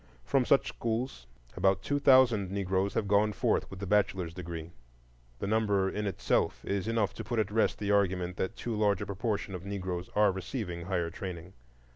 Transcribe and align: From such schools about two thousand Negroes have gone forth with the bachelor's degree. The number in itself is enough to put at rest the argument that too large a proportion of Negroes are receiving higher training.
From 0.25 0.45
such 0.45 0.67
schools 0.67 1.27
about 1.55 1.83
two 1.83 1.99
thousand 1.99 2.49
Negroes 2.49 2.95
have 2.95 3.07
gone 3.07 3.33
forth 3.33 3.69
with 3.69 3.79
the 3.79 3.85
bachelor's 3.85 4.33
degree. 4.33 4.71
The 5.37 5.45
number 5.45 5.91
in 5.91 6.07
itself 6.07 6.65
is 6.65 6.87
enough 6.87 7.13
to 7.13 7.23
put 7.23 7.37
at 7.37 7.51
rest 7.51 7.77
the 7.77 7.91
argument 7.91 8.35
that 8.37 8.55
too 8.55 8.75
large 8.75 9.03
a 9.03 9.05
proportion 9.05 9.53
of 9.53 9.63
Negroes 9.63 10.09
are 10.15 10.31
receiving 10.31 10.85
higher 10.87 11.11
training. 11.11 11.53